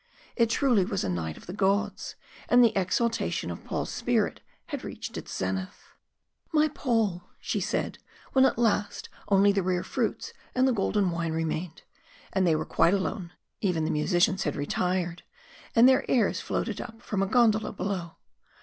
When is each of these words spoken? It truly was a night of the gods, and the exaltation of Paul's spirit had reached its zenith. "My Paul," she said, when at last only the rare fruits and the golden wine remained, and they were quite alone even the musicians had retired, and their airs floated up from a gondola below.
It 0.35 0.49
truly 0.49 0.83
was 0.83 1.03
a 1.03 1.09
night 1.09 1.37
of 1.37 1.45
the 1.45 1.53
gods, 1.53 2.15
and 2.49 2.63
the 2.63 2.75
exaltation 2.75 3.51
of 3.51 3.63
Paul's 3.63 3.91
spirit 3.91 4.41
had 4.69 4.83
reached 4.83 5.15
its 5.15 5.31
zenith. 5.37 5.93
"My 6.51 6.69
Paul," 6.69 7.29
she 7.39 7.59
said, 7.59 7.99
when 8.33 8.43
at 8.43 8.57
last 8.57 9.09
only 9.27 9.51
the 9.51 9.61
rare 9.61 9.83
fruits 9.83 10.33
and 10.55 10.67
the 10.67 10.73
golden 10.73 11.11
wine 11.11 11.33
remained, 11.33 11.83
and 12.33 12.47
they 12.47 12.55
were 12.55 12.65
quite 12.65 12.95
alone 12.95 13.33
even 13.59 13.85
the 13.85 13.91
musicians 13.91 14.41
had 14.41 14.55
retired, 14.55 15.21
and 15.75 15.87
their 15.87 16.03
airs 16.09 16.41
floated 16.41 16.81
up 16.81 17.03
from 17.03 17.21
a 17.21 17.27
gondola 17.27 17.71
below. 17.71 18.15